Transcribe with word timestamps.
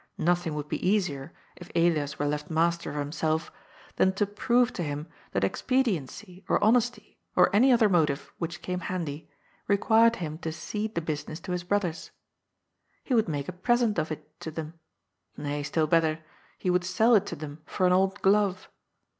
!N'othing 0.17 0.53
would 0.55 0.67
be 0.67 0.83
easier, 0.83 1.31
if 1.57 1.69
Elias 1.75 2.17
were 2.17 2.25
left 2.25 2.49
master 2.49 2.89
of 2.89 2.95
himself, 2.95 3.51
than 3.97 4.11
to 4.13 4.25
prove 4.25 4.73
to 4.73 4.81
him 4.81 5.05
that 5.31 5.43
expediency 5.43 6.43
or 6.49 6.63
honesty 6.63 7.19
or 7.35 7.55
any 7.55 7.71
other 7.71 7.87
motive 7.87 8.33
which 8.39 8.63
came 8.63 8.79
handy 8.79 9.29
required 9.67 10.15
him 10.15 10.39
to 10.39 10.51
cede 10.51 10.95
the 10.95 11.01
business 11.01 11.39
to 11.41 11.51
his 11.51 11.63
brothers. 11.63 12.09
He 13.03 13.13
would 13.13 13.29
make 13.29 13.47
a 13.47 13.51
present 13.53 13.99
of 13.99 14.11
it 14.11 14.39
to 14.39 14.49
them; 14.49 14.73
nay, 15.37 15.61
still 15.61 15.85
better, 15.85 16.23
he 16.57 16.71
would 16.71 16.83
sell 16.83 17.13
it 17.13 17.27
to 17.27 17.35
them 17.35 17.61
for 17.67 17.85
an 17.85 17.93
old 17.93 18.23
glove. 18.23 18.69